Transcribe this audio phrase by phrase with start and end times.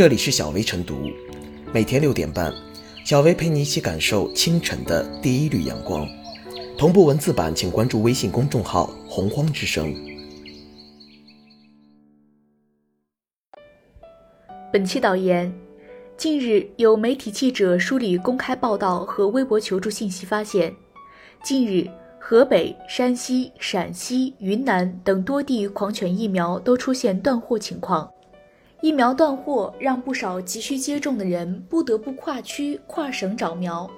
[0.00, 1.10] 这里是小薇晨读，
[1.74, 2.50] 每天六点半，
[3.04, 6.08] 小薇陪你一起感受清晨的第一缕阳光。
[6.78, 9.94] 同步文字版，请关注微信公众号“洪荒之声”。
[14.72, 15.52] 本期导言：
[16.16, 20.74] 近日，有媒体记者梳理公开报道和微博求助信息，发现，
[21.44, 21.86] 近日。
[22.18, 28.08] 河北、山西、陕西、云南等多地狂犬疫苗都出现断货情况，
[28.82, 33.88] 疫苗断货让不少急需接种的人不得不跨区、跨省找苗，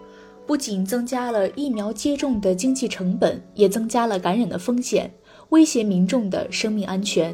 [0.44, 5.08] 不仅增加了疫苗接种的经济成本，也增加了感染的风险，
[5.50, 7.32] 威胁民众的生命安全。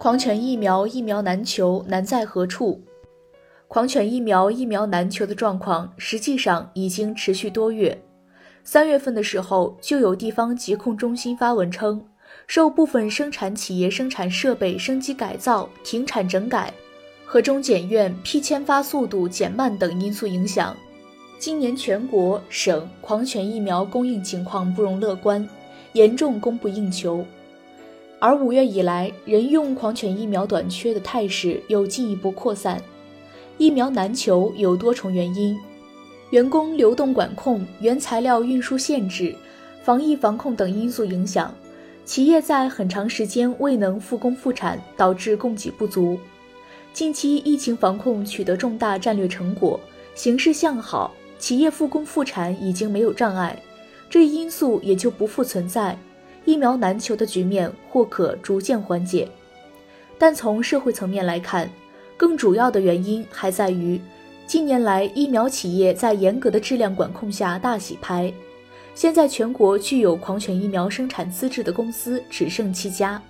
[0.00, 2.80] 狂犬疫苗疫苗难求，难在何处？
[3.68, 8.02] 狂犬疫苗疫苗难求的状况，实际上已经持续多月。
[8.64, 12.02] 三月份的时候，就有地方疾控中心发文称，
[12.46, 16.72] 受部分生产企业生产设备升级改造、停产整改
[17.26, 20.74] 和中检院批签发速度减慢等因素影响，
[21.38, 25.46] 今年全国省狂犬疫苗供应情况不容乐观，
[25.92, 27.22] 严重供不应求。
[28.20, 32.80] 而五月以来，人用狂犬疫苗短缺的态势又进一步扩散。
[33.56, 35.58] 疫苗难求有多重原因：
[36.28, 39.34] 员工流动管控、原材料运输限制、
[39.82, 41.54] 防疫防控等因素影响，
[42.04, 46.18] 企业在很长时间未能复工复产，导致供给不足。
[46.92, 49.80] 近期疫情防控取得重大战略成果，
[50.14, 53.58] 形势向好，企业复工复产已经没有障碍，
[54.10, 55.96] 这一因素也就不复存在。
[56.44, 59.28] 疫苗难求的局面或可逐渐缓解，
[60.18, 61.70] 但从社会层面来看，
[62.16, 64.00] 更主要的原因还在于
[64.46, 68.32] 近年来疫苗企业在严格的质量管控下大洗牌。
[68.94, 73.22] 现在全国具有狂犬疫苗生产资质的公司只剩七家，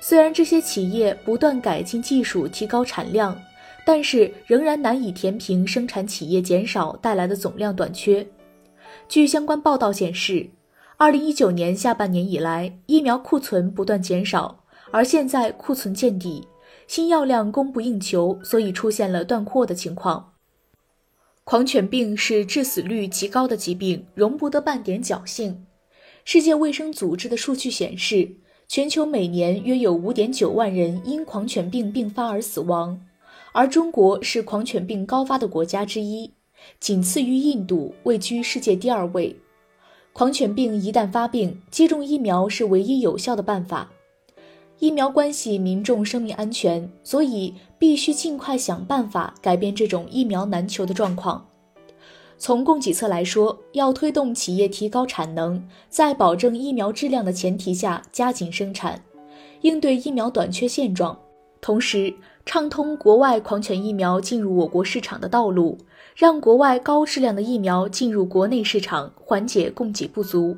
[0.00, 3.36] 虽然这些企业不断改进技术、提高产量，
[3.84, 8.24] 但是仍然难以填平生产企业减少带来的总量短缺。
[9.08, 10.48] 据相关报道显示。
[10.98, 16.46] 二零一九年下半年以来，疫苗库存不断减少，而现在库存见底，
[16.86, 20.34] 新药量供不应求，所以出现了断货的情况。
[21.44, 25.66] 狂犬病是致死率极高的疾病，容不得半点侥幸。
[26.24, 28.36] 世界卫生组织的数据显示，
[28.68, 33.00] 全球每年约有五点九万人因狂犬病并发而死亡，
[33.52, 36.32] 而中国是狂犬病高发的国家之一，
[36.78, 39.34] 仅次于印度，位居世界第二位。
[40.12, 43.90] 狂犬病一旦发病，接种疫苗是唯一有效的办法。
[44.78, 51.46] 疫苗关系民众生命安全，所以必须尽快想办法改变这种疫苗难求的状况。
[52.36, 59.02] 从供给侧来说，要推动企业提高产能，在保证疫苗质量的前提下加紧生产，
[59.60, 61.16] 应对疫苗短缺现状，
[61.60, 62.12] 同时
[62.44, 65.78] 畅通国外狂犬疫苗进入我国市场的道路。
[66.14, 70.54] 让国外高质量的疫苗进入国内市场，缓解供给不足。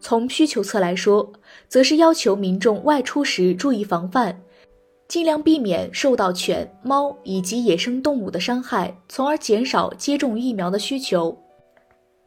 [0.00, 1.32] 从需求侧来说，
[1.68, 4.40] 则是要求民众外出时注意防范，
[5.08, 11.36] 尽量避免受到犬、猫以及野生动物的伤害，从而减少接种疫苗的需求。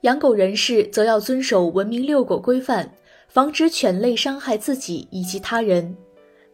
[0.02, 2.92] 养狗人士则要遵守文明遛狗规范，
[3.30, 5.96] 防止犬类伤害自己以及他人。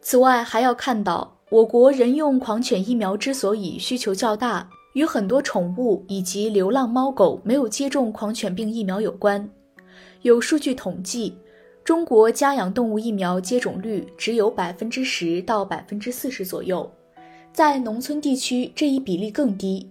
[0.00, 4.68] 此外，还要看到我国人用狂犬疫苗之所以需求较大。
[4.94, 9.48] 与很多宠物以及流浪猫狗没有接种狂犬病疫苗有关。
[10.22, 11.32] 有数据统计，
[11.84, 16.90] 中国家养动物疫苗接种率只有百分之十到百分之四十左右，
[17.52, 19.88] 在农村地区这一比例更低。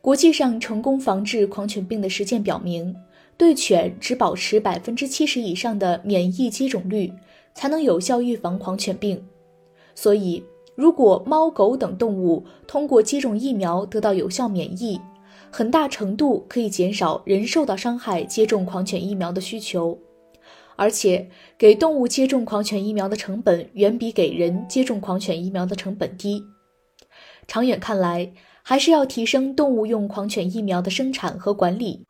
[0.00, 2.94] 国际上成功防治狂犬病的实践表明，
[3.36, 7.12] 对犬只保持百分之七十以上的免疫接种率，
[7.54, 9.20] 才能有效预防狂犬病。
[9.92, 10.44] 所以。
[10.76, 15.00] 如果猫狗等动物通过接种疫苗得到有效免疫，
[15.50, 19.98] 很大程度可以减少人受到伤害接种狂犬疫苗的需求，
[20.76, 26.44] 而且给动物接种狂犬疫苗的成本远比给人接种狂犬疫苗的成本低。
[27.48, 28.30] 长远看来，
[28.62, 32.04] 还是要提升动物用狂犬疫苗的生产和管理，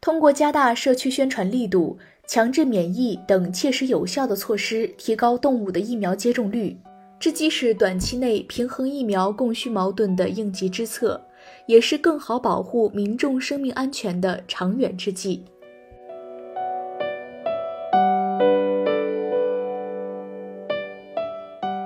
[0.00, 6.76] 通过加大社区宣传力度、强制免疫等切实有效的措施，提高动物的疫苗接种率。
[7.20, 11.20] 这既是短期内平衡疫苗供需矛盾的应急之策，
[11.66, 15.44] 也是更好保护民众生命安全的长远之计。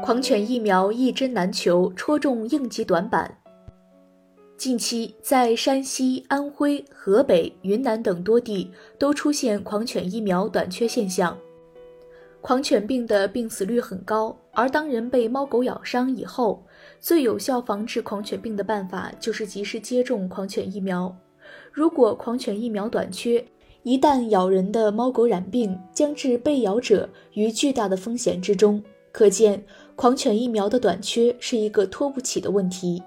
[0.02, 3.38] 狂犬疫苗一针难求，戳中应急短板。
[4.58, 11.38] 近期，在山西、安徽、河北、云南等多地都出现狂犬疫苗短缺现象。
[12.42, 16.62] 狂犬病的病死率很高，而当人被猫狗咬伤以后，
[17.00, 21.16] 最有效防治狂犬病的办法就是及时接种狂犬疫苗。
[21.72, 23.42] 如果狂犬疫苗短缺，
[23.84, 28.82] 一旦咬人的猫狗染病，将置被咬者于巨大的风险之中。
[29.10, 29.64] 可见。
[29.94, 33.02] 狂犬疫苗的短缺是一个拖不起的问题。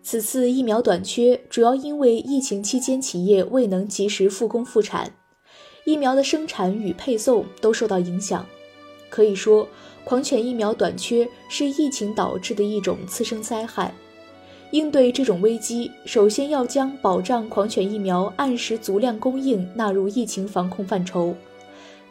[0.00, 5.12] 此次疫苗短缺主要因为疫情期间企业未能及时复工复产，
[5.88, 8.44] 疫苗的生产与配送都受到影响。
[9.08, 9.66] 可以说，
[10.04, 13.94] 狂犬疫苗短缺是疫情导致的一种次生灾害。
[14.72, 21.34] 应对这种危机，首先要将保障狂犬疫苗按时足量供应纳入疫情防控范畴。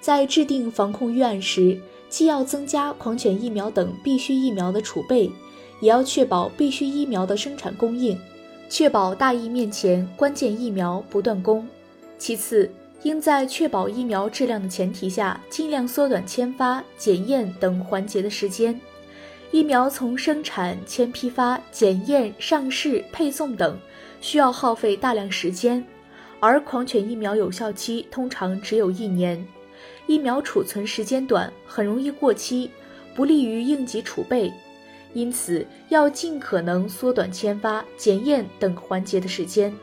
[0.02, 5.30] 在制定防控预案时，既要增加狂犬疫苗等必需疫苗的储备，
[5.82, 8.18] 也要确保必需疫苗的生产供应，
[8.70, 11.68] 确保大疫面前关键疫苗不断供。
[12.18, 12.72] 其次，
[13.04, 18.80] 应在确保疫苗质量的前提下，尽量缩短签发、检验等环节的时间。
[19.52, 23.80] 疫苗从生产、签批发、检验、上市、配送等，
[24.20, 25.86] 需要耗费大量时间，
[26.40, 29.46] 而狂犬疫苗有效期通常只有一年。
[30.06, 32.70] 疫苗储存时间短，很容易过期，
[33.16, 34.52] 不利于应急储备，
[35.14, 39.74] 因此要尽可能缩短签发、检验等环节的时间，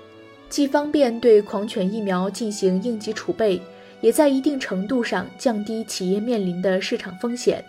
[0.54, 3.60] 既方便对狂犬疫苗进行应急储备，
[4.00, 7.64] 也在一定程度上降低企业面临的市场风险。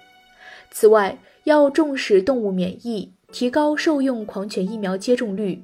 [0.70, 5.64] 此外，要重视动物免疫，提高受用狂犬疫苗接种率。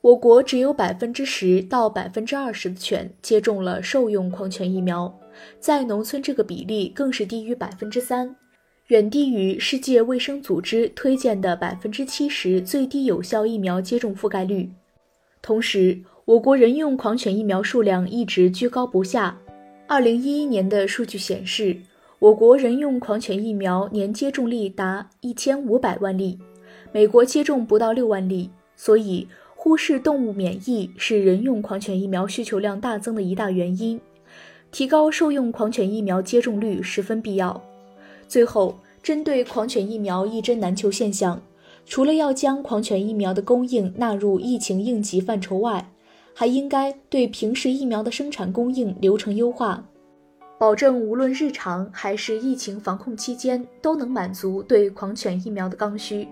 [0.00, 5.12] 我国只有百分之十到百分之二十的犬接种了受用狂犬疫苗。
[5.58, 8.36] 在农村，这个比例更是低于百分之三，
[8.86, 14.70] 远低于世界卫生组织推荐的百分之七十最低有效疫苗接种覆盖率。
[15.42, 19.38] 同时，我国人用狂犬疫苗数量一直居高不下。
[19.86, 21.76] 二零一一年的数据显示，
[22.18, 26.36] 我国人用狂犬疫苗年接种率达一千五百万例，
[26.90, 28.50] 美国接种不到六万例。
[28.74, 34.00] 所以，忽视动物免疫是人用狂犬疫苗需求量大增的一大原因。
[34.72, 37.62] 提高受用狂犬疫苗接种率十分必要。
[38.26, 41.40] 最后，针对狂犬疫苗一针难求现象，
[41.86, 45.88] 除了要将狂犬疫苗的供应纳入疫情应急范畴外，
[46.38, 49.82] 还应该对平时疫苗的生产供应流程优化，
[50.58, 56.28] 保证无论日常还是疫情防控期间都能满足对狂犬疫苗的刚需。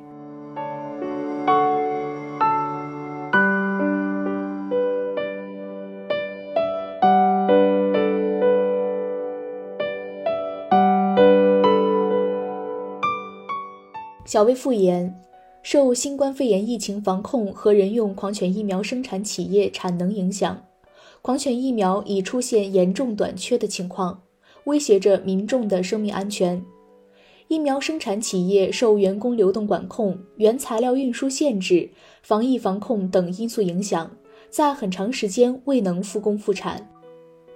[14.27, 15.15] 小微复言，
[15.65, 20.63] 受新冠肺炎疫情防控和人用狂犬疫苗生产企业产能影响，
[21.23, 24.21] 狂犬疫苗已出现严重短缺的情况，
[24.65, 26.63] 威胁着民众的生命安全。
[27.49, 31.89] 疫苗生产企业受员工流动管控、原材料运输限制、
[32.23, 34.11] 防疫防控等因素影响，
[34.51, 36.87] 在很长时间未能复工复产。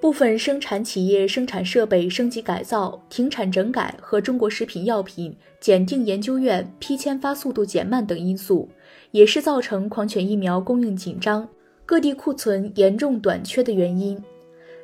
[0.00, 8.68] 部分生产企业生产设备升级改造、停产整改和中国食品药品检定研究院批签发速度减慢等因素，
[9.10, 11.48] 也是造成狂犬疫苗供应紧张、
[11.84, 14.22] 各地库存严重短缺的原因。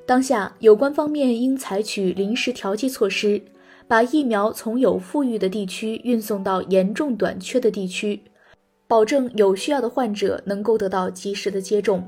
[0.04, 3.40] 当下，有关方面应采取临时调剂措施，
[3.86, 8.20] 把疫苗从有富裕的地区运送到严重短缺的地区，
[8.88, 12.04] 保证有需要的患者能够得到及时的接种。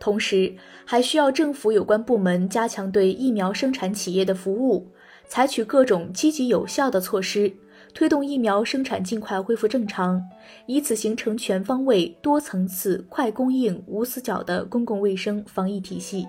[0.00, 4.88] 同时，还需要政府有关部门加强对疫苗生产企业的服务，
[5.26, 7.52] 采取各种积极有效的措施，
[7.92, 10.22] 推动疫苗生产尽快恢复正常，
[10.66, 16.26] 以此形成全方位、多层次、快供应、无死角的公共卫生防疫体系。